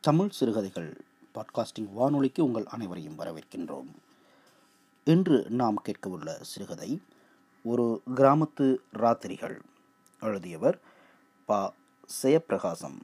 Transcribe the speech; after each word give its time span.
தமிழ் 0.00 0.28
சிறுகதைகள் 0.28 1.04
பாட்காஸ்டிங் 1.34 1.92
வானொலிக்கு 1.92 2.44
உங்கள் 2.44 2.64
அனைவரையும் 2.64 3.18
வரவேற்கின்றோம். 3.18 3.86
இன்று 5.04 5.46
நாம் 5.48 5.82
கேட்கவுள்ள 5.82 6.40
சிறுகதை 6.40 7.00
ஒரு 7.64 8.02
கிராமத்து 8.14 8.76
ராத்திரிகள். 8.94 9.60
எழுதியவர் 10.20 10.80
பா. 11.46 11.72
செயப்பிரகாசம். 12.22 13.00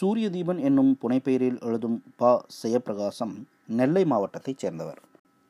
சூரியதீபன் 0.00 0.60
என்னும் 0.60 0.98
புனைப்பெயரில் 1.02 1.60
எழுதும் 1.60 2.02
பா. 2.16 2.44
செயப்பிரகாசம் 2.62 3.42
நெல்லை 3.66 4.04
மாவட்டத்தைச் 4.04 4.58
சேர்ந்தவர். 4.58 5.02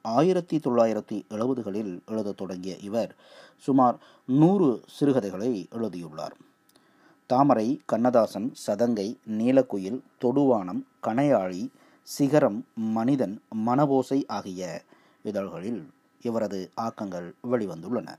ஆயிரத்தி 0.02 0.56
தொள்ளாயிரத்தி 0.56 1.22
எழுபதுகளில் 1.30 2.04
எழுதத் 2.06 2.36
தொடங்கிய 2.36 2.76
இவர் 2.76 3.14
சுமார் 3.58 3.98
நூறு 4.26 4.82
சிறுகதைகளை 4.86 5.68
எழுதியுள்ளார். 5.70 6.36
தாமரை 7.32 7.80
கண்ணதாசன் 7.86 8.52
சதங்கை 8.66 9.18
நீலக்குயில் 9.28 9.98
தொடுவானம் 10.20 10.80
கணையாழி 11.02 11.68
சிகரம் 12.02 12.66
மனிதன் 12.74 13.42
மனவோசை 13.66 14.18
ஆகிய 14.26 14.82
இதழ்களில் 15.22 15.88
இவரது 16.22 16.70
ஆக்கங்கள் 16.80 17.32
வெளிவந்துள்ளன. 17.50 18.16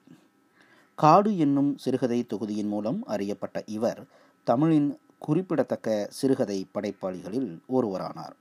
காடு 0.95 1.38
என்னும் 1.38 1.77
சிறுகதை 1.77 2.23
தொகுதியின் 2.23 2.68
மூலம் 2.68 3.04
அறியப்பட்ட 3.05 3.63
இவர் 3.66 4.05
தமிழின் 4.44 4.98
குறிப்பிடத்தக்க 5.18 6.07
சிறுகதை 6.09 6.68
படைப்பாளிகளில் 6.73 7.59
ஒருவரானார். 7.73 8.38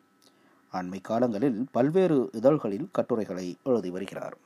அண்மை 0.73 1.01
காலங்களில் 1.03 1.67
பல்வேறு 1.73 2.31
இதழ்களில் 2.33 2.89
கட்டுரைகளை 2.93 3.57
எழுதி 3.65 3.91
வருகிறார். 3.91 4.37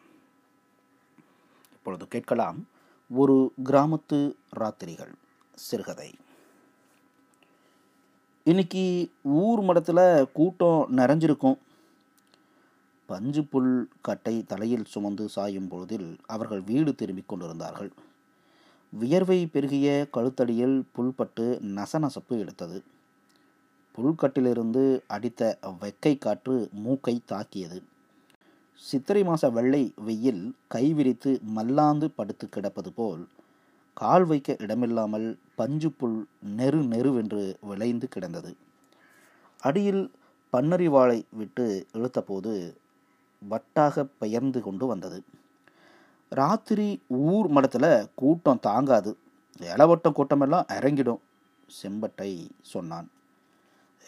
இப்பொழுது 1.72 2.08
கேட்கலாம் 2.08 2.66
ஒரு 3.10 3.52
கிராமத்து 3.64 4.34
ராத்திரிகள். 4.56 5.14
சிறுகதை. 5.56 6.14
இன்னைக்கு 8.44 9.10
ஊர் 9.22 9.60
மடத்தில் 9.60 10.28
கூட்டம் 10.32 10.88
நிறைஞ்சிருக்கும். 10.96 11.58
பஞ்சு 13.06 13.44
புல் 13.44 13.88
கட்டை 14.00 14.44
தலையில் 14.46 14.84
சுமந்து 14.84 15.28
சாயும் 15.28 15.68
பொழுதில் 15.68 16.16
அவர்கள் 16.26 16.60
வீடு 16.60 16.94
திரும்பிக் 16.94 17.28
கொண்டிருந்தார்கள். 17.28 17.90
வியர்வை 18.90 19.46
பெருகிய 19.46 20.08
கழுத்தடியில் 20.14 20.82
புல்பட்டு 20.96 21.46
நசநசப்பு 21.78 22.38
எடுத்தது. 22.38 22.82
புல்கட்டிலிருந்து 23.98 25.00
அடித்த 25.06 25.58
வெக்கை 25.80 26.18
காற்று 26.18 26.68
மூக்கை 26.72 27.20
தாக்கியது. 27.26 27.82
சித்திரை 28.74 29.22
மாச 29.22 29.52
வெள்ளை 29.52 29.92
வெயில் 29.96 30.54
கைவிரித்து 30.74 31.40
மல்லாந்து 31.40 32.10
படுத்து 32.10 32.48
கிடப்பது 32.48 32.92
போல் 32.92 33.28
கால் 33.94 34.24
வைக்க 34.24 34.56
இடமில்லாமல் 34.58 35.38
பஞ்சு 35.56 35.90
புல் 35.90 36.26
நெரு 36.56 36.80
நெருவென்று 36.84 37.56
விளைந்து 37.60 38.08
கிடந்தது. 38.08 38.56
அடியில் 39.60 40.12
பன்னறிவாளை 40.52 41.24
விட்டு 41.30 41.86
இழுத்தபோது 41.92 42.76
வட்டாக 43.48 44.04
பெயர்ந்து 44.04 44.62
கொண்டு 44.62 44.86
வந்தது. 44.86 45.24
ராத்திரி 46.28 47.02
ஊர் 47.08 47.48
மடத்தில் 47.48 48.08
கூட்டம் 48.14 48.60
தாங்காது. 48.60 49.16
இளவட்டம் 49.60 50.14
கூட்டமெல்லாம் 50.14 50.66
இறங்கிடும் 50.68 51.22
செம்பட்டை 51.82 52.30
சொன்னான். 52.62 53.10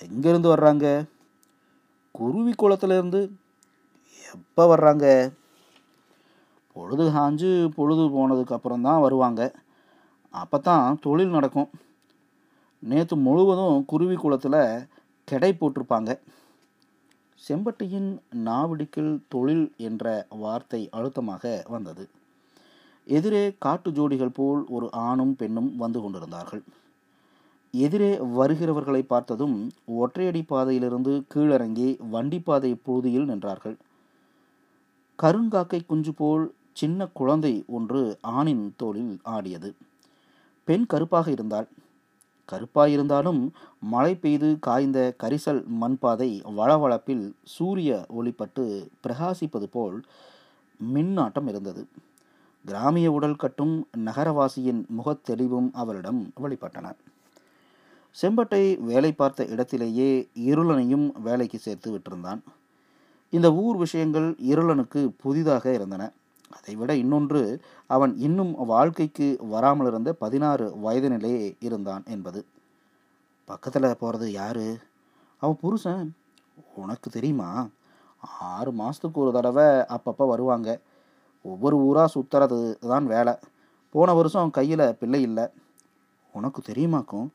எங்கேருந்து 0.00 0.48
வர்றாங்க? 0.54 1.04
குருவி 2.12 2.54
குளத்துலேருந்து. 2.58 3.30
எப்போ 4.34 4.76
வர்றாங்க? 4.76 5.32
பொழுது 6.74 7.04
காஞ்சு 7.10 7.68
பொழுது 7.68 8.02
போனதுக்கு 8.02 8.52
அப்புறம் 8.52 8.82
தான் 8.82 9.00
வருவாங்க. 9.00 9.54
அப்போ 10.30 10.58
தான் 10.58 10.98
தொழில் 11.00 11.28
நடக்கும். 11.28 11.70
நேற்று 12.82 13.16
முழுவதும் 13.16 13.84
குருவி 13.84 14.16
குளத்தில் 14.16 14.86
கெடை 15.28 15.50
போட்டிருப்பாங்க. 15.52 16.10
செம்பட்டியின் 17.48 18.10
நாவடிக்கில் 18.46 19.12
தொழில் 19.28 19.72
என்ற 19.76 20.26
வார்த்தை 20.42 20.88
அழுத்தமாக 20.90 21.64
வந்தது. 21.68 22.04
எதிரே 23.06 23.44
காட்டு 23.58 23.90
ஜோடிகள் 23.90 24.36
போல் 24.38 24.62
ஒரு 24.66 24.86
ஆணும் 24.92 25.34
பெண்ணும் 25.36 25.70
வந்து 25.76 26.00
கொண்டிருந்தார்கள். 26.00 26.62
எதிரே 27.74 28.12
வருகிறவர்களை 28.38 29.02
பார்த்ததும் 29.02 29.56
ஒற்றையடி 30.00 30.42
பாதையிலிருந்து 30.46 31.12
கீழிறங்கி 31.34 31.88
வண்டிப்பாதை 32.10 32.72
புழுதியில் 32.74 33.30
நின்றார்கள். 33.30 33.76
கருங்காக்கை 35.18 35.80
குஞ்சு 35.86 36.12
போல் 36.12 36.54
சின்ன 36.72 37.06
குழந்தை 37.06 37.64
ஒன்று 37.66 38.18
ஆணின் 38.20 38.74
தோளில் 38.76 39.14
ஆடியது. 39.22 39.70
பெண் 40.68 40.86
கருப்பாக 40.86 41.30
இருந்தாள். 41.30 41.68
கருப்பாயிருந்தாலும் 42.52 43.40
மழை 43.92 44.12
பெய்து 44.14 44.48
காய்ந்த 44.60 44.98
கரிசல் 45.22 45.62
மண்பாதை 45.80 46.30
வளவளப்பில் 46.56 47.24
சூரிய 47.44 48.06
ஒளிப்பட்டு 48.18 48.64
பிரகாசிப்பது 49.02 49.66
போல் 49.72 49.96
மின்னாட்டம் 50.94 51.48
இருந்தது. 51.48 51.82
கிராமிய 52.64 53.12
உடல் 53.12 53.36
கட்டும் 53.36 53.74
நகரவாசியின் 54.06 54.82
முகத்தெளிவும் 54.98 55.68
அவளிடம் 55.72 56.20
வெளிப்பட்டன. 56.42 56.86
செம்பட்டை 58.22 58.62
வேலை 58.90 59.12
பார்த்த 59.12 59.46
இடத்திலேயே 59.46 60.10
இருளனையும் 60.34 61.06
வேலைக்கு 61.22 61.58
சேர்த்து 61.58 61.90
விட்டிருந்தான். 61.90 62.40
இந்த 63.30 63.48
ஊர் 63.64 63.76
விஷயங்கள் 63.76 64.28
இருளனுக்கு 64.52 65.10
புதிதாக 65.22 65.74
இருந்தன. 65.74 66.12
அதைவிட 66.50 66.96
இன்னொன்று 66.96 67.60
அவன் 67.86 68.16
இன்னும் 68.16 68.54
வாழ்க்கைக்கு 68.64 69.38
வராமல் 69.40 69.86
இருந்த 69.86 70.12
பதினாறு 70.12 70.72
வயதினிலே 70.82 71.56
இருந்தான் 71.60 72.02
என்பது. 72.06 72.46
பக்கத்தில் 73.44 73.96
போகிறது 73.96 74.32
யாரு? 74.32 74.78
அவன் 75.36 75.56
புருஷன். 75.60 76.14
உனக்கு 76.74 77.10
தெரியுமா? 77.10 77.68
ஆறு 78.40 78.72
மாதத்துக்கு 78.72 79.20
ஒரு 79.20 79.32
தடவை 79.32 79.64
அப்பப்போ 79.64 80.28
வருவாங்க. 80.28 80.80
ஒவ்வொரு 81.42 81.76
ஊராக 81.76 82.20
சுற்றுறது 82.20 82.78
தான் 82.78 83.06
வேலை. 83.06 83.34
போன 83.90 84.14
வருஷம் 84.14 84.50
கையில் 84.50 84.96
பிள்ளை 84.96 85.22
இல்லை. 85.22 85.46
உனக்கு 86.32 86.62
தெரியுமாக்கும்? 86.62 87.30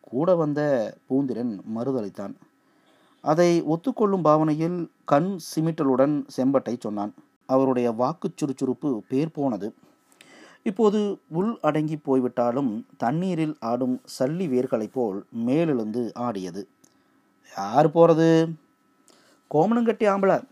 கூட 0.00 0.34
வந்த 0.34 0.94
பூந்திரன் 1.10 1.60
மறுதளித்தான். 1.76 2.34
அதை 3.22 3.62
ஒத்துக்கொள்ளும் 3.62 4.22
பாவனையில் 4.22 4.90
கண் 5.04 5.38
சிமிட்டலுடன் 5.54 6.26
செம்பட்டை 6.36 6.76
சொன்னான். 6.78 7.14
அவருடைய 7.46 7.90
வாக்கு 7.90 8.30
சுறுசுறுப்பு 8.34 9.02
பேர் 9.08 9.30
போனது. 9.30 9.74
இப்போது 10.62 11.20
உள் 11.28 11.58
அடங்கி 11.62 11.96
போய்விட்டாலும் 11.96 12.86
தண்ணீரில் 12.96 13.56
ஆடும் 13.60 14.00
சல்லி 14.18 14.48
வேர்களைப் 14.48 14.92
போல் 14.92 15.24
மேலெழுந்து 15.46 16.14
ஆடியது. 16.14 16.68
யார் 17.56 17.90
போகிறது 17.90 18.48
கோமணங்கட்டி 19.54 20.06
ஆம்பளை 20.08 20.42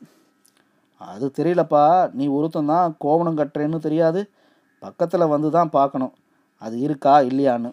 அது 0.96 1.32
தெரியலப்பா 1.38 2.12
நீ 2.12 2.28
ஒருத்தந்தான் 2.28 2.94
கோவணம் 2.98 3.36
கட்டுறேன்னு 3.36 3.78
தெரியாது. 3.78 4.30
பக்கத்தில் 4.78 5.26
வந்து 5.26 5.50
தான் 5.50 5.70
பார்க்கணும். 5.70 6.12
அது 6.58 6.78
இருக்கா 6.78 7.20
இல்லையான்னு. 7.20 7.72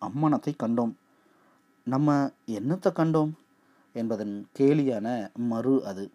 அம்மனத்தை 0.00 0.52
கண்டோம். 0.62 0.92
நம்ம 1.84 2.30
என்னத்தை 2.46 2.90
கண்டோம்? 2.96 3.32
என்பதன் 3.92 4.46
கேலியான 4.52 5.30
மறு 5.36 5.84
அது. 5.84 6.10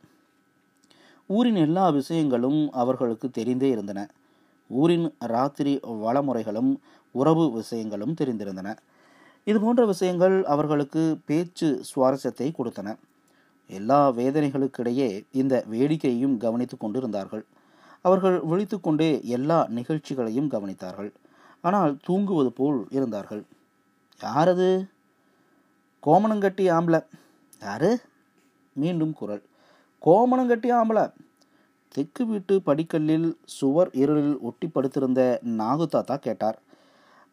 ஊரின் 1.27 1.55
எல்லா 1.55 1.89
விஷயங்களும் 1.89 2.71
அவர்களுக்கு 2.71 3.27
தெரிந்தே 3.27 3.69
இருந்தன. 3.69 4.09
ஊரின் 4.67 5.15
ராத்திரி 5.19 5.79
வளமுறைகளும் 5.83 6.75
உறவு 7.11 7.51
விஷயங்களும் 7.51 8.15
தெரிந்திருந்தன. 8.21 8.77
இது 9.43 9.59
போன்ற 9.59 9.85
விஷயங்கள் 9.85 10.43
அவர்களுக்கு 10.43 11.17
பேச்சு 11.25 11.81
சுவாரஸ்யத்தை 11.95 12.53
கொடுத்தன. 12.57 12.95
எல்லா 13.67 14.11
வேதனைகளுக்கிடையே 14.11 15.25
இந்த 15.31 15.63
வேடிக்கையையும் 15.67 16.37
கவனித்து 16.37 16.77
கொண்டிருந்தார்கள். 16.77 17.45
அவர்கள் 18.01 18.39
விழித்து 18.39 18.79
கொண்டே 18.79 19.21
எல்லா 19.23 19.67
நிகழ்ச்சிகளையும் 19.69 20.49
கவனித்தார்கள். 20.49 21.11
ஆனால் 21.61 21.97
தூங்குவது 22.03 22.51
போல் 22.51 22.87
இருந்தார்கள். 22.89 23.43
யாரது? 24.21 24.89
கோமணங்கட்டி 26.05 26.65
ஆம்பளை. 26.71 27.05
யாரு? 27.61 27.99
மீண்டும் 28.73 29.13
குரல். 29.13 29.43
கோமணங்கட்டி 30.05 30.69
ஆம்பளை. 30.71 31.13
தெற்கு 31.87 32.25
வீட்டு 32.25 32.61
படிக்கல்லில் 32.65 33.35
சுவர் 33.45 33.89
இருளில் 33.93 34.39
ஒட்டி 34.39 34.67
படுத்திருந்த 34.67 35.39
நாகு 35.45 35.85
தாத்தா 35.85 36.15
கேட்டார். 36.15 36.61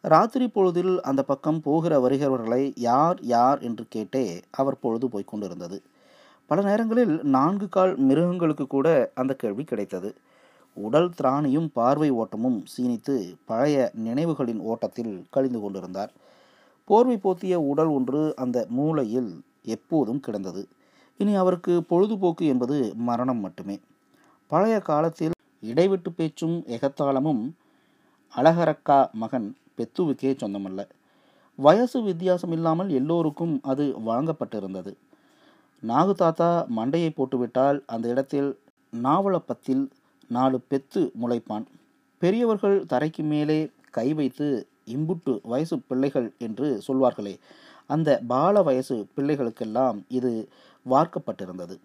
ராத்திரி 0.01 0.47
பொழுதில் 0.47 1.01
அந்த 1.01 1.23
பக்கம் 1.23 1.61
போகிற 1.61 1.99
வருகிறவர்களை 1.99 2.73
யார் 2.75 3.19
யார் 3.21 3.59
என்று 3.59 3.85
கேட்டே 3.95 4.41
அவர் 4.51 4.79
பொழுது 4.79 5.09
போய்க் 5.09 5.27
கொண்டிருந்தது. 5.27 5.81
பல 6.45 6.61
நேரங்களில் 6.61 7.19
நான்கு 7.23 7.69
கால் 7.69 7.95
மிருகங்களுக்கு 7.95 8.67
கூட 8.67 9.11
அந்த 9.15 9.33
கேள்வி 9.33 9.63
கிடைத்தது. 9.63 10.15
உடல் 10.73 11.11
திராணியும் 11.21 11.67
பார்வை 11.73 12.09
ஓட்டமும் 12.09 12.63
சீனித்து 12.77 13.35
பழைய 13.45 13.91
நினைவுகளின் 14.05 14.59
ஓட்டத்தில் 14.59 15.25
கழிந்து 15.29 15.59
கொண்டிருந்தார். 15.59 16.11
போர்வை 16.85 17.19
போத்திய 17.23 17.53
உடல் 17.53 17.87
ஒன்று 17.87 18.33
அந்த 18.35 18.65
மூளையில் 18.69 19.41
எப்போதும் 19.63 20.19
கிடந்தது. 20.19 20.67
இனி 21.19 21.35
அவருக்கு 21.35 21.73
பொழுதுபோக்கு 21.83 22.45
என்பது 22.45 22.77
மரணம் 22.95 23.39
மட்டுமே. 23.39 23.75
பழைய 24.51 24.79
காலத்தில் 24.79 25.35
இடைவிட்டு 25.63 26.09
பேச்சும் 26.11 26.57
எகத்தாளமும் 26.67 27.43
அழகரக்கா 28.33 28.99
மகன் 29.13 29.47
பெத்துவுக்கே 29.77 30.31
சொந்தமல்ல. 30.41 30.81
வயசு 31.59 31.97
வித்தியாசம் 32.01 32.51
இல்லாமல் 32.51 32.89
எல்லோருக்கும் 32.89 33.55
அது 33.63 33.85
வழங்கப்பட்டிருந்தது. 34.05 34.91
நாகு 35.83 36.13
தாத்தா 36.13 36.49
மண்டையை 36.75 37.09
போட்டுவிட்டால் 37.13 37.79
அந்த 37.85 38.05
இடத்தில் 38.07 38.49
நாவலப்பத்தில் 38.93 39.83
நாலு 40.29 40.57
பெத்து 40.61 41.01
முளைப்பான். 41.21 41.65
பெரியவர்கள் 42.21 42.77
தரைக்கு 42.93 43.23
மேலே 43.23 43.59
கை 43.91 44.07
வைத்து 44.13 44.47
இம்புட்டு 44.87 45.33
வயசு 45.43 45.75
பிள்ளைகள் 45.79 46.27
என்று 46.37 46.67
சொல்வார்களே 46.87 47.33
அந்த 47.89 48.09
பால 48.27 48.61
வயசு 48.61 48.95
பிள்ளைகளுக்கெல்லாம் 49.15 49.97
இது 50.09 50.31
வார்க்கப்பட்டிருந்தது. 50.89 51.79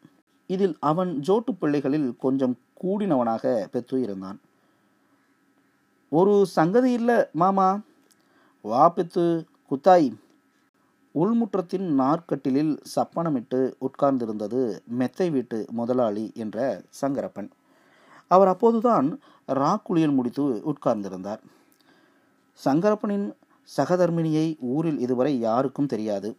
இதில் 0.46 0.76
அவன் 0.80 1.20
ஜோட்டு 1.20 1.54
பிள்ளைகளில் 1.54 2.16
கொஞ்சம் 2.18 2.58
கூடினவனாக 2.82 3.64
பெற்று 3.64 4.00
இருந்தான். 4.00 4.40
ஒரு 6.08 6.46
சங்கதி 6.46 6.92
இல்லை 6.92 7.24
மாமா. 7.32 7.80
வா 8.60 8.88
பெத்து 8.88 9.46
குத்தாய். 9.70 10.12
உள்முற்றத்தின் 11.14 11.86
நாற்கட்டிலில் 11.98 12.82
சப்பனமிட்டு 12.94 13.72
உட்கார்ந்திருந்தது 13.80 14.78
மெத்தை 14.84 15.30
வீட்டு 15.30 15.66
முதலாளி 15.70 16.32
என்ற 16.34 16.82
சங்கரப்பன். 17.00 17.50
அவர் 18.28 18.48
அப்போதுதான் 18.48 19.20
ராக்குளியல் 19.46 20.12
முடித்து 20.12 20.42
உட்கார்ந்திருந்தார். 20.42 21.38
சங்கரப்பனின் 22.64 23.32
சகதர்மினியை 23.76 24.56
ஊரில் 24.60 24.98
இதுவரை 24.98 25.40
யாருக்கும் 25.40 25.86
தெரியாது. 25.86 26.36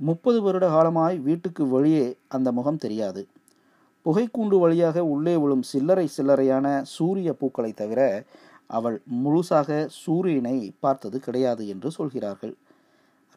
முப்பது 0.00 0.42
வருட 0.42 0.68
காலமாய் 0.68 1.18
வீட்டுக்கு 1.18 1.68
வெளியே 1.68 2.16
அந்த 2.28 2.52
முகம் 2.52 2.76
தெரியாது. 2.76 3.26
புகைக்கூண்டு 4.06 4.58
வழியாக 4.58 5.04
உள்ளே 5.04 5.36
விழும் 5.36 5.62
சில்லறை 5.62 6.10
சில்லறையான 6.16 6.66
சூரிய 6.82 7.32
பூக்களை 7.32 7.72
தவிர 7.72 8.24
அவள் 8.66 9.02
முழுசாக 9.24 9.86
சூரியனை 10.04 10.74
பார்த்தது 10.80 11.20
கிடையாது 11.20 11.68
என்று 11.68 11.90
சொல்கிறார்கள். 11.90 12.54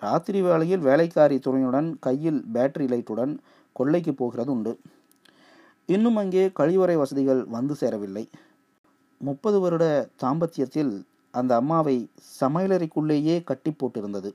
ராத்திரி 0.01 0.41
வேளையில் 0.41 0.79
வேலைக்காரி 0.79 1.39
துணையுடன் 1.39 1.99
கையில் 1.99 2.39
பேட்டரி 2.53 2.87
லைட்டுடன் 2.93 3.33
கொள்ளைக்கு 3.73 4.13
போகிறது 4.13 4.51
உண்டு. 4.51 4.73
இன்னும் 5.85 6.15
அங்கே 6.15 6.45
கழிவறை 6.59 6.95
வசதிகள் 6.97 7.45
வந்து 7.45 7.75
சேரவில்லை. 7.75 8.25
முப்பது 9.17 9.59
வருட 9.59 9.85
தாம்பத்தியத்தில் 10.23 10.93
அந்த 11.31 11.55
அம்மாவை 11.55 12.09
சமையலறைக்குள்ளேயே 12.41 13.43
கட்டி 13.43 13.71
போட்டிருந்தது. 13.71 14.31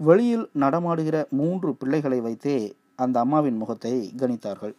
வெளியில் 0.00 0.46
நடமாடுகிற 0.52 1.16
மூன்று 1.30 1.74
பிள்ளைகளை 1.74 2.20
வைத்தே 2.20 2.74
அந்த 2.96 3.20
அம்மாவின் 3.20 3.56
முகத்தை 3.56 4.12
கணித்தார்கள். 4.16 4.74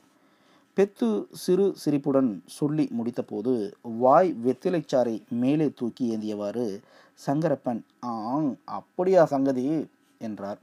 பெத்து 0.78 1.28
சிறு 1.34 1.66
சிரிப்புடன் 1.76 2.44
சொல்லி 2.46 2.90
முடித்தபோது 2.98 3.54
வாய் 3.82 4.36
வெத்திலைச்சாரை 4.46 5.28
மேலே 5.30 5.68
தூக்கி 5.76 6.18
ஏந்தியவாறு 6.18 6.66
சங்கரப்பன் 7.28 7.82
ஆங் 8.00 8.56
அப்படியா 8.66 9.26
சங்கதி? 9.26 9.88
என்றார். 10.18 10.60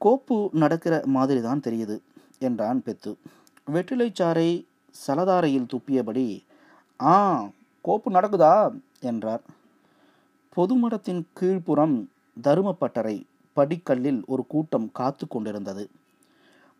கோப்பு 0.00 0.50
நடக்கிற 0.52 1.02
மாதிரி 1.06 1.40
தான் 1.40 1.60
தெரியுது 1.60 1.96
என்றான் 2.38 2.82
பெத்து. 2.82 3.16
வெற்றிலைச்சாரை 3.66 4.50
சலதாரையில் 5.06 5.70
துப்பியபடி 5.72 6.28
ஆ 7.00 7.16
கோப்பு 7.84 8.10
நடக்குதா? 8.10 8.54
என்றார். 9.00 9.42
பொதுமடத்தின் 10.56 11.22
கீழ்ப்புறம் 11.40 11.96
தருமப்பட்டறை 12.44 13.16
படிக்கல்லில் 13.56 14.20
ஒரு 14.26 14.46
கூட்டம் 14.46 14.88
காத்து 14.92 15.26
கொண்டிருந்தது. 15.28 15.84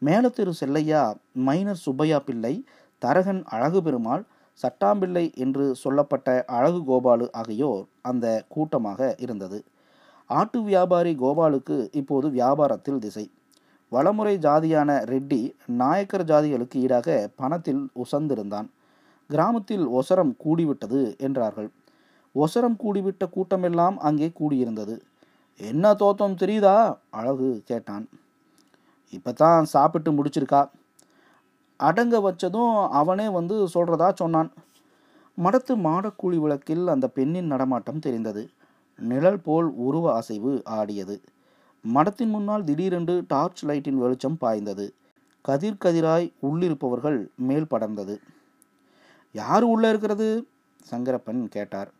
மேலத்திரு 0.03 0.53
செல்லையா 0.61 1.03
மைனர் 1.47 1.81
சுப்பையா 1.85 2.19
பிள்ளை 2.19 2.55
தரகன் 3.03 3.43
அழகு 3.45 3.83
பெருமாள் 3.83 4.25
சட்டாம்பிள்ளை 4.61 5.25
என்று 5.35 5.75
சொல்லப்பட்ட 5.75 6.45
அழகு 6.47 6.81
கோபாலு 6.89 7.27
ஆகியோர் 7.33 7.85
அந்த 8.03 8.45
கூட்டமாக 8.49 9.17
இருந்தது. 9.19 9.65
ஆட்டு 10.31 10.63
வியாபாரி 10.63 11.13
கோபாலுக்கு 11.15 11.77
இப்போது 11.93 12.29
வியாபாரத்தில் 12.31 12.99
திசை. 12.99 13.31
வளமுறை 13.93 14.39
ஜாதியான 14.39 14.91
ரெட்டி 15.05 15.41
நாயக்கர் 15.67 16.25
ஜாதிகளுக்கு 16.25 16.79
ஈடாக 16.85 17.31
பணத்தில் 17.37 17.83
உசந்திருந்தான். 18.05 18.69
கிராமத்தில் 19.31 19.87
ஒசரம் 20.01 20.33
கூடிவிட்டது 20.45 21.01
என்றார்கள். 21.19 21.71
ஒசரம் 22.35 22.77
கூடிவிட்ட 22.85 23.25
கூட்டமெல்லாம் 23.37 23.97
அங்கே 24.09 24.33
கூடியிருந்தது. 24.41 24.97
என்ன 25.61 25.93
தோத்தம் 25.93 26.39
தெரியுதா? 26.39 26.99
அழகு 27.11 27.63
கேட்டான். 27.65 28.09
இப்போ 29.11 29.33
தான் 29.33 29.65
சாப்பிட்டு 29.65 30.13
முடிச்சிருக்கா. 30.13 30.71
அடங்க 31.77 32.19
வச்சதும் 32.19 32.89
அவனே 32.89 33.29
வந்து 33.29 33.65
சொல்கிறதா 33.75 34.13
சொன்னான். 34.15 34.53
மடத்து 35.45 35.77
மாடக்கூழி 35.77 36.37
விளக்கில் 36.37 36.87
அந்த 36.87 37.09
பெண்ணின் 37.09 37.47
நடமாட்டம் 37.47 37.99
தெரிந்தது. 37.99 38.51
நிழல் 38.99 39.41
போல் 39.41 39.65
உருவ 39.65 40.15
அசைவு 40.15 40.63
ஆடியது. 40.65 41.21
மடத்தின் 41.95 42.29
முன்னால் 42.29 42.65
திடீரென்று 42.65 43.25
டார்ச் 43.29 43.67
லைட்டின் 43.67 43.99
வெளிச்சம் 43.99 44.39
பாய்ந்தது. 44.39 44.95
கதிர் 45.41 45.83
கதிராய் 45.85 46.33
உள்ளிருப்பவர்கள் 46.43 47.27
மேல் 47.37 47.67
படர்ந்தது. 47.71 48.17
யார் 49.33 49.63
உள்ளே 49.63 49.89
இருக்கிறது? 49.89 50.49
சங்கரப்பன் 50.91 51.45
கேட்டார். 51.45 51.91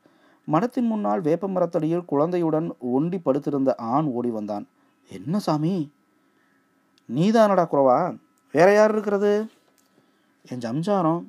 மடத்தின் 0.51 0.87
முன்னால் 0.87 1.21
வேப்ப 1.21 1.49
மரத்தடியில் 1.49 2.05
குழந்தையுடன் 2.05 2.75
ஒண்டி 2.79 3.19
படுத்திருந்த 3.19 3.75
ஆண் 3.75 4.05
ஓடி 4.05 4.31
வந்தான். 4.31 4.69
என்ன 5.09 5.39
சாமி? 5.39 5.93
நீதானடா 7.15 7.67
குறவா? 7.73 8.19
வேற 8.53 8.73
யார் 8.73 8.93
இருக்கிறது? 8.93 9.51
என் 10.51 10.59
ஜம்ஜாரம் 10.59 11.25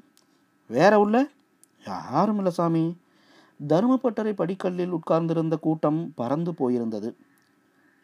வேற 0.67 0.99
உள்ள? 0.99 1.27
யாரும் 1.87 2.37
இல்லை 2.37 2.51
சாமி. 2.51 2.97
தருமப்பட்டறை 3.67 4.33
படிக்கல்லில் 4.33 4.89
உட்கார்ந்திருந்த 4.89 5.57
கூட்டம் 5.57 6.13
பறந்து 6.15 6.51
போயிருந்தது. 6.51 7.15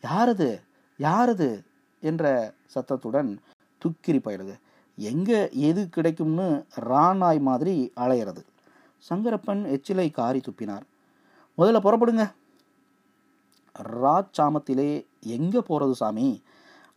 யாரது 0.01 0.62
யாரது 1.00 1.63
என்ற 2.00 2.53
சத்தத்துடன் 2.65 3.39
துக்கிரி 3.77 4.17
பயிலுது. 4.17 4.59
எங்கே 4.95 5.50
எது 5.51 5.89
கிடைக்கும்னு 5.89 6.65
ராணாய் 6.79 7.39
மாதிரி 7.39 7.91
அலையிறது. 7.95 8.44
சங்கரப்பன் 9.09 9.65
எச்சிலை 9.65 10.12
காரி 10.12 10.39
துப்பினார். 10.39 10.81
முதல்ல 11.57 11.80
புறப்படுங்க. 11.86 12.25
ராச்சாமத்திலே 14.04 14.90
எங்கே 15.38 15.62
போகிறது 15.62 15.96
சாமி? 15.96 16.28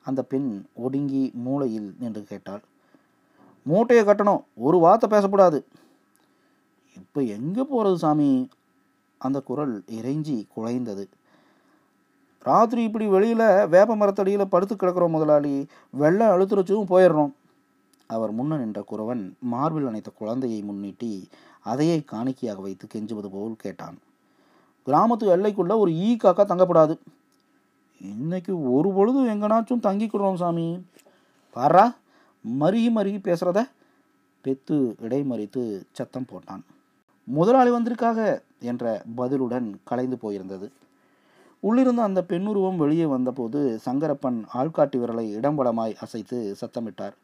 அந்த 0.03 0.21
பெண் 0.23 0.51
ஒடுங்கி 0.85 1.23
மூளையில் 1.45 1.89
நின்று 1.99 2.23
கேட்டாள். 2.23 2.63
மூட்டையை 3.63 4.03
கட்டணும். 4.07 4.43
ஒரு 4.67 4.79
வார்த்தை 4.79 5.09
பேசக்கூடாது. 5.15 5.59
இப்போ 6.97 7.21
எங்கே 7.37 7.63
போகிறது 7.63 7.99
சாமி? 7.99 8.31
அந்த 9.19 9.39
குரல் 9.41 9.75
இறைஞ்சி 9.99 10.37
குலைந்தது 10.57 11.05
ராத்திரி 12.49 12.83
இப்படி 12.83 13.07
வெளியில் 13.07 13.67
வேப்ப 13.67 13.97
மரத்தடியில் 13.97 14.53
படுத்து 14.53 14.75
கிடக்கிறோம் 14.75 15.15
முதலாளி. 15.17 15.55
வெள்ளம் 15.91 16.33
அழுத்துறச்சும் 16.35 16.91
போயிடுறோம். 16.93 17.33
அவர் 18.07 18.33
முன்ன 18.39 18.59
நின்ற 18.59 18.81
குறவன் 18.91 19.25
மார்பில் 19.53 19.87
அணைத்த 19.87 20.11
குழந்தையை 20.21 20.61
முன்னிட்டி 20.63 21.13
அதையே 21.71 21.97
காணிக்கையாக 22.13 22.61
வைத்து 22.67 22.87
கெஞ்சுவது 22.93 23.29
போல் 23.33 23.57
கேட்டான். 23.65 23.97
கிராமத்து 24.89 25.25
எல்லைக்குள்ள 25.35 25.73
ஒரு 25.79 25.91
ஈ 26.07 26.11
காக்கா 26.23 26.45
தங்கப்படாது. 26.51 26.95
இன்னைக்கு 28.01 28.73
ஒரு 28.73 28.91
பொழுது 28.93 29.21
எங்கனாச்சும் 29.35 29.85
தங்கிக்கிறோம் 29.87 30.41
சாமி. 30.43 30.67
பாரா 31.57 31.85
மருகி 32.61 32.91
மருகி 32.97 33.21
பேசுறத 33.29 33.61
பெத்து 34.45 34.77
இடைமறித்து 35.07 35.63
சத்தம் 35.93 36.29
போட்டான். 36.33 36.63
முதலாளி 37.25 37.71
வந்திருக்காக 37.71 38.19
என்ற 38.71 38.85
பதிலுடன் 39.17 39.67
கலைந்து 39.85 40.17
போயிருந்தது. 40.23 40.67
உள்ளிருந்த 41.61 42.03
அந்த 42.03 42.21
பெண்ணுருவம் 42.23 42.77
வெளியே 42.77 43.05
வந்தபோது 43.05 43.61
சங்கரப்பன் 43.87 44.39
ஆள்காட்டி 44.55 44.99
விரலை 45.03 45.25
இடம்படமாய் 45.39 45.95
அசைத்து 46.05 46.39
சத்தமிட்டார். 46.61 47.17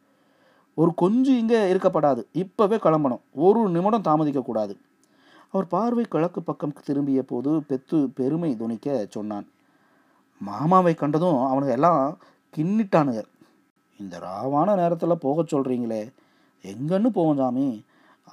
ஒரு 0.74 0.92
கொஞ்சம் 0.94 1.38
இங்கே 1.42 1.60
இருக்கப்படாது. 1.72 2.22
இப்பவே 2.32 2.76
கிளம்பணும். 2.76 3.22
ஒரு 3.46 3.60
நிமிடம் 3.68 4.06
தாமதிக்க 4.08 4.40
கூடாது 4.40 4.76
அவர் 5.54 5.66
பார்வை 5.66 6.04
கிழக்கு 6.04 6.42
பக்கம் 6.42 6.72
திரும்பிய 6.84 7.22
போது 7.22 7.50
பெத்து 7.62 8.10
பெருமை 8.14 8.56
துணிக்க 8.56 9.06
சொன்னான். 9.08 9.46
மாமாவை 10.38 10.94
கண்டதும் 10.94 11.36
அவனுங்க 11.36 11.70
எல்லாம் 11.70 12.18
கிண்ணிட்டானுங்க. 12.56 13.22
இந்த 13.98 14.18
ராவான 14.18 14.74
நேரத்தில் 14.76 15.22
போக 15.26 15.42
சொல்கிறீங்களே 15.42 16.00
எங்கன்னு 16.62 17.08
போவோம் 17.08 17.36
சாமி. 17.36 17.84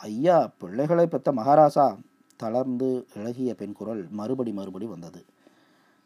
ஐயா 0.02 0.52
பிள்ளைகளை 0.58 1.08
பெற்ற 1.08 1.34
மகாராசா. 1.34 1.88
தளர்ந்து 2.38 3.08
இழகிய 3.14 3.54
பெண் 3.54 3.74
குரல் 3.74 4.08
மறுபடி 4.10 4.52
மறுபடி 4.52 4.86
வந்தது. 4.86 5.24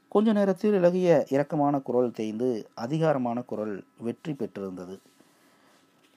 கொஞ்ச 0.10 0.34
நேரத்தில் 0.34 0.74
இலகிய 0.74 1.25
இரக்கமான 1.29 1.81
குரல் 1.81 2.12
தேய்ந்து 2.12 2.69
அதிகாரமான 2.75 3.41
குரல் 3.41 3.84
வெற்றி 3.98 4.34
பெற்றிருந்தது. 4.34 4.98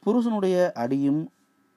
புருஷனுடைய 0.02 0.73
அடியும் 0.75 1.31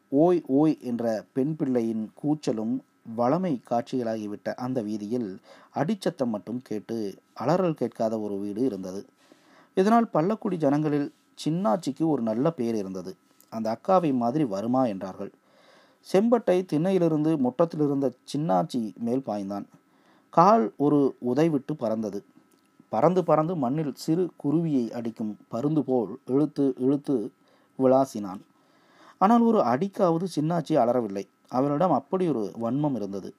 ஓய் 0.09 0.43
ஓய் 0.47 0.77
என்ற 0.81 1.25
பெண் 1.33 1.55
பிள்ளையின் 1.55 2.11
கூச்சலும் 2.21 2.73
வளமை 3.17 3.61
காட்சிகளாகிவிட்ட 3.69 4.53
அந்த 4.55 4.81
வீதியில் 4.81 5.29
அடிச்சத்தம் 5.75 6.29
மட்டும் 6.29 6.61
கேட்டு 6.61 7.19
அலறல் 7.33 7.73
கேட்காத 7.73 8.19
ஒரு 8.19 8.39
வீடு 8.39 8.61
இருந்தது. 8.61 9.05
இதனால் 9.73 10.09
பள்ளக்குடி 10.13 10.55
ஜனங்களில் 10.55 11.13
சின்னாச்சிக்கு 11.45 12.05
ஒரு 12.07 12.21
நல்ல 12.21 12.51
பேர் 12.51 12.75
இருந்தது. 12.75 13.15
அந்த 13.49 13.77
அக்காவை 13.77 14.13
மாதிரி 14.13 14.43
வருமா 14.43 14.85
என்றார்கள். 14.85 15.31
செம்பட்டை 16.13 16.65
திண்ணையிலிருந்து 16.73 17.37
முட்டத்திலிருந்த 17.37 18.13
சின்னாச்சி 18.33 18.95
மேல் 18.97 19.23
பாய்ந்தான். 19.25 19.65
கால் 20.29 20.73
ஒரு 20.77 21.15
உதைவிட்டு 21.25 21.73
பறந்தது. 21.77 22.23
பறந்து 22.89 23.23
பறந்து 23.23 23.55
மண்ணில் 23.55 23.93
சிறு 23.95 24.29
குருவியை 24.43 24.91
அடிக்கும் 24.91 25.37
பருந்து 25.47 25.83
போல் 25.83 26.19
இழுத்து 26.25 26.73
இழுத்து 26.77 27.31
விளாசினான். 27.79 28.41
ஆனால் 29.17 29.41
ஒரு 29.41 29.59
அடிக்காவது 29.59 30.25
சின்னாச்சி 30.35 30.73
அலறவில்லை. 30.75 31.27
அவளிடம் 31.57 31.95
அப்படி 31.99 32.25
ஒரு 32.33 32.43
வன்மம் 32.63 32.95
இருந்தது. 32.99 33.29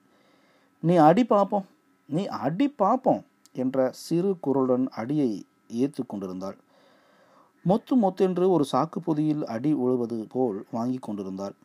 நீ 0.83 0.95
அடி 1.09 1.23
பார்ப்போம் 1.33 1.65
நீ 2.09 2.23
அடி 2.45 2.67
பார்ப்போம் 2.81 3.21
என்ற 3.61 3.77
சிறு 4.03 4.31
குரலுடன் 4.45 4.85
அடியை 5.01 5.29
ஏற்று 5.81 6.03
கொண்டிருந்தாள். 6.03 6.57
மொத்து 7.65 7.93
மொத்தென்று 8.03 8.45
ஒரு 8.55 8.65
சாக்கு 8.71 8.99
பொதியில் 9.05 9.43
அடி 9.55 9.71
உழுவது 9.83 10.17
போல் 10.33 10.57
வாங்கி 10.77 10.99
கொண்டிருந்தாள். 11.01 11.55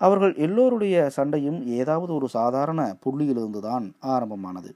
அவர்கள் 0.00 0.34
எல்லோருடைய 0.46 0.96
சண்டையும் 1.16 1.58
ஏதாவது 1.80 2.12
ஒரு 2.18 2.28
சாதாரண 2.38 2.80
புள்ளியிலிருந்து 3.04 3.60
தான் 3.68 3.84
ஆரம்பமானது. 4.14 4.70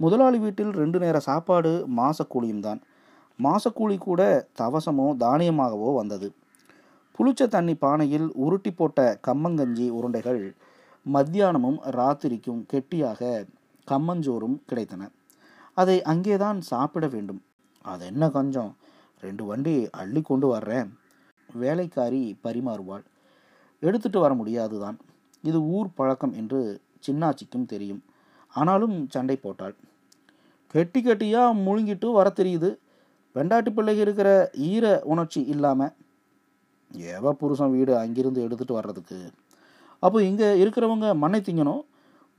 முதலாளி 0.00 0.38
வீட்டில் 0.44 0.72
ரெண்டு 0.80 0.98
நேர 1.04 1.16
சாப்பாடு 1.28 1.72
மாசக்கூலியும் 1.98 2.64
தான் 2.66 2.80
மாசக்கூலி 3.38 3.96
கூட 4.08 4.22
தவசமோ 4.60 5.06
தானியமாகவோ 5.24 5.90
வந்தது. 6.00 6.28
புளிச்ச 7.18 7.48
தண்ணி 7.48 7.74
பானையில் 7.74 8.28
உருட்டி 8.32 8.70
போட்ட 8.70 9.20
கம்மங்கஞ்சி 9.26 9.90
உருண்டைகள் 9.90 10.54
மத்தியானமும் 11.12 11.78
ராத்திரிக்கும் 11.90 12.66
கெட்டியாக 12.66 13.46
கம்மஞ்சோறும் 13.90 14.56
கிடைத்தன. 14.68 15.08
அதை 15.74 16.02
அங்கேதான் 16.02 16.60
சாப்பிட 16.60 17.06
வேண்டும். 17.06 17.42
அது 17.82 18.06
என்ன 18.06 18.30
கொஞ்சம்? 18.30 18.76
ரெண்டு 19.20 19.44
வண்டி 19.44 19.88
அள்ளி 19.90 20.22
கொண்டு 20.22 20.46
வர்றேன். 20.46 20.98
வேலைக்காரி 21.52 22.38
பரிமாறுவாள். 22.44 23.04
எடுத்துட்டு 23.80 24.20
வர 24.20 24.34
முடியாதுதான். 24.34 24.98
இது 25.42 25.62
ஊர் 25.62 25.88
பழக்கம் 25.94 26.32
என்று 26.32 26.80
சின்னாச்சிக்கும் 27.06 27.66
தெரியும். 27.66 28.04
ஆனாலும் 28.48 29.06
சண்டை 29.10 29.36
போட்டாள். 29.36 29.74
கெட்டி 30.66 31.02
கெட்டியாக 31.02 31.58
முழுங்கிட்டு 31.58 32.12
வர 32.12 32.32
தெரியுது. 32.36 32.76
வெண்டாட்டு 33.34 33.70
பிள்ளைக்கு 33.70 34.02
இருக்கிற 34.02 34.50
ஈர 34.54 35.00
உணர்ச்சி 35.04 35.44
இல்லாமல் 35.44 35.94
ஏவ 36.94 37.32
புருஷன் 37.32 37.70
வீடு 37.70 37.96
அங்கிருந்து 37.96 38.48
எடுத்துகிட்டு 38.48 38.72
வர்றதுக்கு. 38.72 39.30
அப்போ 39.98 40.22
இங்கே 40.22 40.64
இருக்கிறவங்க 40.64 41.16
மண்ணை 41.16 41.40
திங்கணும். 41.40 41.82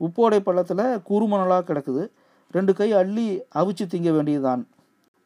உப்போடை 0.00 0.40
பள்ளத்தில் 0.40 1.00
குறுமணலாக 1.08 1.64
கிடக்குது. 1.70 2.10
ரெண்டு 2.50 2.74
கை 2.74 2.92
அள்ளி 2.92 3.38
அவிச்சு 3.54 3.84
திங்க 3.84 4.12
வேண்டியதுதான். 4.12 4.68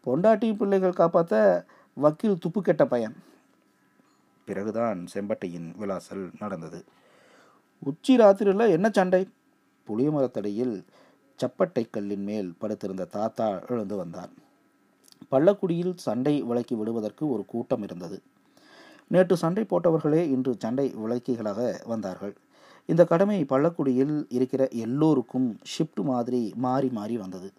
பொண்டாட்டி 0.06 0.56
பிள்ளைகள் 0.56 0.92
காப்பாற்ற 0.92 1.66
வக்கீல் 1.94 2.38
துப்பு 2.38 2.62
கெட்ட 2.62 2.86
பயன். 2.86 3.14
பிறகுதான் 4.44 5.06
செம்பட்டையின் 5.14 5.76
விளாசல் 5.76 6.30
நடந்தது. 6.38 6.84
உச்சி 7.78 8.16
ராத்திரியில் 8.16 8.70
என்ன 8.70 8.90
சண்டை? 8.92 9.28
புளிய 9.84 10.10
மரத்தடியில் 10.10 10.84
சப்பட்டை 11.38 11.90
கல்லின் 11.90 12.22
மேல் 12.22 12.54
படுத்திருந்த 12.58 13.04
தாத்தா 13.04 13.60
எழுந்து 13.68 13.96
வந்தார். 13.96 14.28
பள்ளக்குடியில் 15.30 15.94
சண்டை 15.96 16.42
விலக்கி 16.42 16.74
விடுவதற்கு 16.74 17.28
ஒரு 17.28 17.44
கூட்டம் 17.46 17.82
இருந்தது. 17.82 18.22
நேற்று 19.12 19.36
சண்டை 19.36 19.62
போட்டவர்களே 19.70 20.22
இன்று 20.34 20.52
சண்டை 20.58 20.86
விளக்கிகளாக 21.02 21.60
வந்தார்கள். 21.86 22.34
இந்த 22.88 23.02
கடமை 23.04 23.38
பள்ளக்குடியில் 23.44 24.14
இருக்கிற 24.28 24.62
எல்லோருக்கும் 24.84 25.48
ஷிஃப்ட் 25.72 26.00
மாதிரி 26.02 26.40
மாறி 26.56 26.88
மாறி 26.88 27.16
வந்தது. 27.16 27.50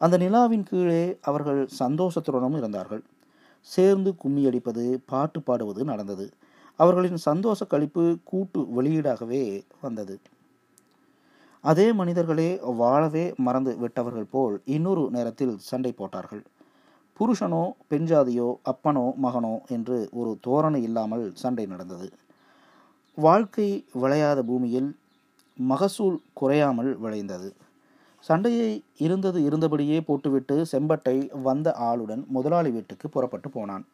அந்த 0.00 0.18
நிலாவின் 0.18 0.66
கீழே 0.70 1.04
அவர்கள் 1.20 1.60
சந்தோஷத்துடனும் 1.78 2.56
இருந்தார்கள். 2.56 3.02
சேர்ந்து 3.68 4.10
கும்மி 4.16 4.42
அடிப்பது 4.46 4.84
பாட்டு 5.06 5.40
பாடுவது 5.42 5.84
நடந்தது. 5.84 6.26
அவர்களின் 6.76 7.20
சந்தோஷ 7.28 7.64
கழிப்பு 7.64 8.04
கூட்டு 8.24 8.60
வெளியீடாகவே 8.76 9.42
வந்தது. 9.80 10.16
அதே 11.64 11.86
மனிதர்களே 11.92 12.50
வாழவே 12.80 13.24
மறந்து 13.46 13.72
விட்டவர்கள் 13.76 14.30
போல் 14.30 14.56
இன்னொரு 14.64 15.02
நேரத்தில் 15.10 15.54
சண்டை 15.70 15.92
போட்டார்கள். 15.92 16.42
புருஷனோ 17.20 17.62
பெண்ஜாதியோ 17.90 18.48
அப்பனோ 18.62 19.04
மகனோ 19.22 19.54
என்று 19.68 20.08
ஒரு 20.12 20.38
தோரணை 20.46 20.82
இல்லாமல் 20.82 21.24
சண்டை 21.34 21.66
நடந்தது. 21.66 22.08
வாழ்க்கை 23.14 23.84
விளையாத 23.92 24.42
பூமியில் 24.42 24.90
மகசூல் 25.56 26.18
குறையாமல் 26.32 26.98
விளைந்தது. 26.98 27.48
சண்டையை 28.20 28.84
இருந்தது 28.96 29.38
இருந்தபடியே 29.40 30.00
போட்டுவிட்டு 30.00 30.66
செம்பட்டை 30.72 31.16
வந்த 31.42 31.72
ஆளுடன் 31.72 32.26
முதலாளி 32.28 32.70
வீட்டுக்கு 32.70 33.08
புறப்பட்டு 33.08 33.50
போனான். 33.50 33.86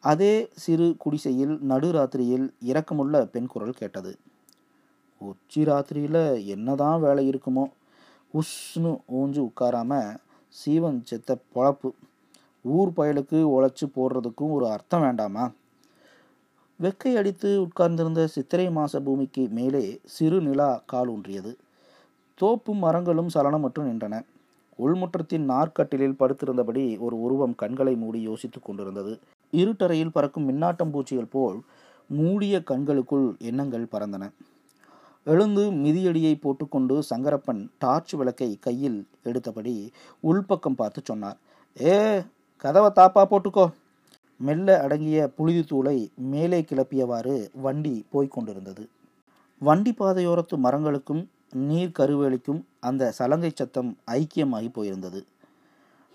அதே 0.00 0.48
சிறு 0.54 0.96
குடிசையில் 0.98 1.54
நடுராத்திரியில் 1.68 2.46
இரக்கமுள்ள 2.66 3.24
பெண் 3.24 3.46
குரல் 3.46 3.72
கேட்டது. 3.72 4.18
உச்சி 5.20 5.62
ராத்திரியில் 5.64 6.44
என்னதான் 6.46 7.00
வேலை 7.00 7.30
இருக்குமோ? 7.30 7.64
உஷ்னு 8.34 8.92
ஊஞ்சு 9.14 9.50
உட்காராம 9.50 10.18
சீவன் 10.48 11.00
செத்த 11.04 11.36
பொழப்பு. 11.54 11.90
ஊர் 12.64 12.90
பயலுக்கு 12.96 13.38
உழைச்சி 13.54 13.86
போடுறதுக்கும் 13.86 14.50
ஒரு 14.50 14.66
அர்த்தம் 14.68 15.00
வேண்டாமா? 15.00 15.50
வெக்கை 16.80 17.14
அடித்து 17.14 17.60
உட்கார்ந்திருந்த 17.60 18.26
சித்திரை 18.26 18.68
மாச 18.68 19.00
பூமிக்கு 19.04 19.48
மேலே 19.50 20.00
சிறு 20.04 20.40
நிலா 20.40 20.82
கால் 20.86 21.08
ஊன்றியது. 21.08 21.56
தோப்பும் 22.40 22.78
மரங்களும் 22.78 23.28
சலனமற்று 23.34 23.82
நின்றன. 23.82 24.24
உள்முற்றத்தின் 24.78 25.48
நார்க்கட்டிலில் 25.48 26.18
படுத்திருந்தபடி 26.18 26.98
ஒரு 26.98 27.20
உருவம் 27.20 27.54
கண்களை 27.54 27.96
மூடி 27.96 28.20
யோசித்துக் 28.20 28.64
கொண்டிருந்தது. 28.64 29.18
இருட்டறையில் 29.52 30.12
பறக்கும் 30.12 30.48
மின்னாட்டம் 30.48 30.90
பூச்சிகள் 30.90 31.30
போல் 31.30 31.60
மூடிய 32.08 32.62
கண்களுக்குள் 32.70 33.38
எண்ணங்கள் 33.38 33.86
பறந்தன. 33.92 34.30
எழுந்து 35.24 35.70
மிதியடியை 35.70 36.34
போட்டுக்கொண்டு 36.40 37.02
சங்கரப்பன் 37.10 37.68
டார்ச் 37.78 38.14
விளக்கை 38.14 38.56
கையில் 38.60 39.06
எடுத்தபடி 39.24 39.88
உள்பக்கம் 40.22 40.76
பார்த்து 40.76 41.02
சொன்னார் 41.04 41.36
ஏ 41.80 42.22
கதவை 42.62 42.90
தாப்பா 42.94 43.22
போட்டுக்கோ. 43.22 43.64
மெல்ல 44.36 44.80
அடங்கிய 44.80 45.30
புழுதி 45.36 45.62
தூளை 45.62 46.08
மேலே 46.14 46.60
கிளப்பியவாறு 46.60 47.48
வண்டி 47.54 48.04
போய்க் 48.10 48.30
கொண்டிருந்தது. 48.30 48.88
வண்டி 49.58 49.94
பாதையோரத்து 49.98 50.56
மரங்களுக்கும் 50.56 51.26
நீர் 51.52 51.96
கருவேலிக்கும் 51.98 52.62
அந்த 52.80 53.10
சலங்கை 53.10 53.52
சத்தம் 53.54 53.96
ஐக்கியமாகி 54.10 54.68
போயிருந்தது. 54.74 55.20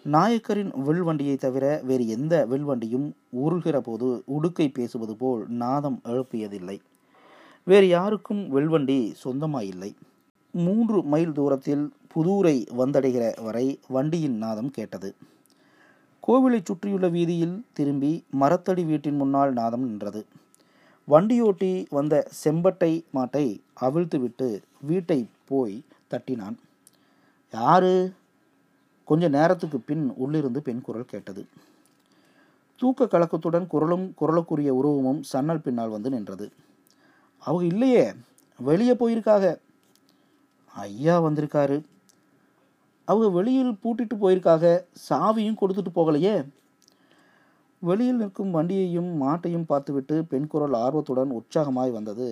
நாயக்கரின் 0.04 0.72
வில்வண்டியை 0.88 1.38
தவிர 1.38 1.82
வேறு 1.84 2.08
எந்த 2.08 2.48
வில்வண்டியும் 2.50 3.12
உருள்கிற 3.44 3.78
போது 3.80 4.24
உடுக்கை 4.26 4.68
பேசுவது 4.68 5.16
போல் 5.16 5.46
நாதம் 5.48 6.02
எழுப்பியதில்லை. 6.06 6.80
வேறு 7.64 7.88
யாருக்கும் 7.88 8.50
வெல்வண்டி 8.50 9.16
சொந்தமாயில்லை. 9.24 9.96
மூன்று 10.52 11.04
மைல் 11.04 11.32
தூரத்தில் 11.32 11.94
புதூரை 12.16 12.68
வந்தடைகிற 12.78 13.44
வரை 13.44 13.80
வண்டியின் 13.88 14.38
நாதம் 14.38 14.72
கேட்டது. 14.72 15.16
கோவிலை 16.28 16.60
சுற்றியுள்ள 16.64 17.08
வீதியில் 17.08 17.66
திரும்பி 17.74 18.26
மரத்தடி 18.40 18.86
வீட்டின் 18.86 19.16
முன்னால் 19.16 19.54
நாதம் 19.54 19.84
நின்றது. 19.84 20.26
வண்டியோட்டி 21.10 21.86
வந்த 21.90 22.28
செம்பட்டை 22.44 23.06
மாட்டை 23.14 23.60
அவிழ்த்துவிட்டு 23.82 24.62
வீட்டை 24.82 25.28
போய் 25.46 25.84
தட்டினான். 26.10 26.58
யாரு? 27.54 28.14
கொஞ்ச 29.04 29.28
நேரத்துக்கு 29.28 29.80
பின் 29.80 30.14
உள்ளிருந்து 30.16 30.62
பெண் 30.62 30.82
குரல் 30.82 31.06
கேட்டது. 31.06 31.48
தூக்க 32.76 33.06
கலக்கத்துடன் 33.06 33.68
குரலும் 33.68 34.14
குரலுக்குரிய 34.22 34.70
உருவமும் 34.70 35.24
சன்னல் 35.34 35.62
பின்னால் 35.62 35.90
வந்து 35.90 36.10
நின்றது. 36.10 36.52
அவங்க 37.38 37.66
இல்லையே 37.66 38.14
வெளியே 38.60 38.94
போயிருக்காக. 38.94 39.58
ஐயா 40.76 41.22
வந்திருக்காரு. 41.22 41.84
அவங்க 43.08 43.28
வெளியில் 43.30 43.78
பூட்டிட்டு 43.84 44.16
போயிருக்காக 44.22 44.64
சாவியும் 45.10 45.60
கொடுத்துட்டு 45.62 45.92
போகலையே? 45.96 46.36
வெளியில் 47.82 48.16
நிற்கும் 48.16 48.54
வண்டியையும் 48.56 49.12
மாட்டையும் 49.22 49.68
பார்த்துவிட்டு 49.68 50.26
பெண் 50.26 50.48
குரல் 50.48 50.74
ஆர்வத்துடன் 50.74 51.32
உற்சாகமாய் 51.32 51.92
வந்தது. 51.92 52.28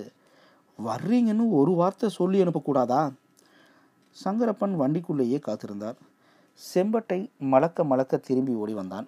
வர்றீங்கன்னு 0.79 1.45
ஒரு 1.49 1.71
வார்த்தை 1.71 2.09
சொல்லி 2.09 2.43
அனுப்பக்கூடாதா? 2.43 3.13
சங்கரப்பன் 4.15 4.75
வண்டிக்குள்ளேயே 4.81 5.39
காத்திருந்தார். 5.47 5.97
செம்பட்டை 6.73 7.19
மலக்க 7.37 7.83
மலக்க 7.83 8.17
திரும்பி 8.17 8.53
ஓடி 8.53 8.73
வந்தான். 8.73 9.07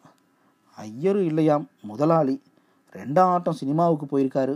ஐயரு 0.78 1.22
இல்லையாம் 1.22 1.68
முதலாளி. 1.82 2.42
ரெண்டாம் 2.96 3.34
ஆட்டம் 3.36 3.60
சினிமாவுக்கு 3.62 4.06
போயிருக்காரு. 4.06 4.56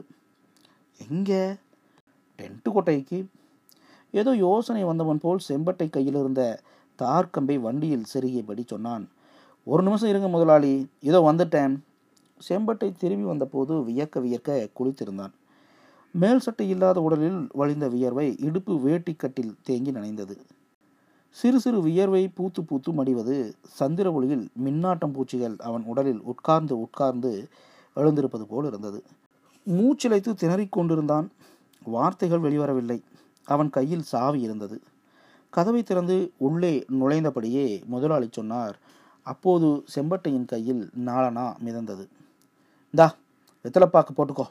எங்கே? 1.10 1.44
டென்ட்டு 2.40 2.70
கொட்டைக்கு. 2.76 3.20
ஏதோ 4.12 4.36
யோசனை 4.36 4.84
வந்தவன் 4.84 5.20
போல் 5.20 5.46
செம்பட்டை 5.50 5.90
கையில் 5.90 6.16
இருந்த 6.16 6.44
தார் 7.02 7.30
கம்பை 7.30 7.58
வண்டியில் 7.58 8.10
செருகியபடி 8.14 8.64
சொன்னான். 8.66 9.06
ஒரு 9.68 9.84
நிமிஷம் 9.84 10.10
இருங்க 10.10 10.28
முதலாளி. 10.28 10.74
இதோ 11.00 11.20
வந்துட்டேன். 11.32 11.74
செம்பட்டை 12.48 12.88
திரும்பி 13.00 13.26
வந்தபோது 13.26 13.74
வியக்க 13.74 14.20
வியக்க 14.20 14.68
குளித்திருந்தான். 14.80 15.34
மேல் 16.14 16.40
சட்டை 16.40 16.66
இல்லாத 16.70 17.02
உடலில் 17.02 17.48
வழிந்த 17.54 17.88
வியர்வை 17.88 18.28
இடுப்பு 18.40 18.74
வேட்டிக்கட்டில் 18.88 19.54
தேங்கி 19.64 19.92
நனைந்தது. 19.92 20.36
சிறு 21.36 21.60
சிறு 21.60 21.80
வியர்வை 21.82 22.24
பூத்து 22.28 22.62
பூத்து 22.64 22.92
மடிவது 22.92 23.36
சந்திர 23.68 24.08
ஒளியில் 24.12 24.46
மின்னாட்டம் 24.66 25.14
பூச்சிகள் 25.14 25.56
அவன் 25.60 25.84
உடலில் 25.84 26.22
உட்கார்ந்து 26.22 26.76
உட்கார்ந்து 26.80 27.32
எழுந்திருப்பது 27.96 28.46
போல் 28.50 28.66
இருந்தது. 28.66 29.00
மூச்சிலைத்து 29.66 30.32
திணறிக் 30.34 30.76
கொண்டிருந்தான். 30.78 31.28
வார்த்தைகள் 31.84 32.46
வெளிவரவில்லை. 32.46 33.00
அவன் 33.48 33.70
கையில் 33.70 34.10
சாவி 34.14 34.40
இருந்தது. 34.42 34.78
கதவை 35.56 35.84
திறந்து 35.84 36.16
உள்ளே 36.38 36.86
நுழைந்தபடியே 37.00 37.66
முதலாளி 37.86 38.28
சொன்னார் 38.32 38.76
அப்போது 39.26 39.68
செம்பட்டையின் 39.96 40.46
கையில் 40.46 40.90
நாலனா 41.06 41.46
மிதந்தது. 41.66 42.06
இந்தா 42.94 43.08
வெத்தலைப்பாக்கு 43.64 44.14
போட்டுக்கோ. 44.18 44.46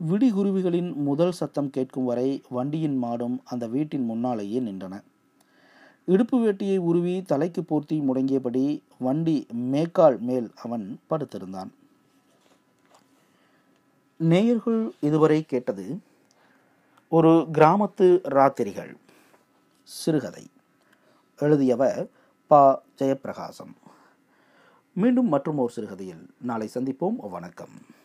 விடிகுருவிகளின் 0.00 0.94
முதல் 0.94 1.32
சத்தம் 1.32 1.70
கேட்கும் 1.70 2.04
வரை 2.04 2.28
வண்டியின் 2.48 3.02
மாடும் 3.02 3.36
அந்த 3.44 3.66
வீட்டின் 3.66 4.04
முன்னாலேயே 4.04 4.60
நின்றன. 4.60 4.94
இடுப்பு 6.06 6.36
வேட்டியை 6.38 6.78
உருவி 6.78 7.22
தலைக்கு 7.22 7.62
போர்த்தி 7.62 7.96
முடங்கியபடி 8.00 8.64
வண்டி 8.98 9.46
மேக்கால் 9.50 10.18
மேல் 10.20 10.48
அவன் 10.62 10.86
படுத்திருந்தான். 11.10 11.70
நேயர்கள் 14.16 14.80
இதுவரை 15.00 15.42
கேட்டது 15.42 15.86
ஒரு 17.08 17.32
கிராமத்து 17.52 18.08
ராத்திரிகள். 18.36 18.92
சிறுகதை. 19.90 20.50
எழுதியவர் 21.38 22.08
ப. 22.46 22.82
ஜெயப்பிரகாசம். 22.98 23.74
மீண்டும் 24.94 25.28
மற்றும் 25.28 25.58
ஒரு 25.58 25.72
சிறுகதையில் 25.72 26.34
நாளை 26.40 26.70
சந்திப்போம். 26.74 27.16
வணக்கம். 27.16 27.99